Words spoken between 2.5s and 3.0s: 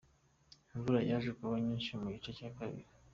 kabiri.